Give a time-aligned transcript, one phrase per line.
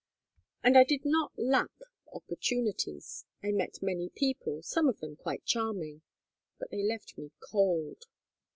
[0.63, 1.69] "And I did not lack
[2.11, 3.23] opportunities.
[3.43, 6.01] I met many people, some of them quite charming.
[6.57, 8.07] But they left me cold.